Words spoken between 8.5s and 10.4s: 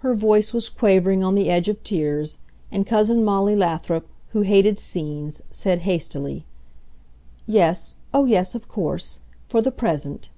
of course. For the present